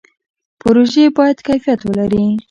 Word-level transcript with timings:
پروژې 0.59 1.05
باید 1.17 1.37
کیفیت 1.47 1.79
ولري 1.83 2.25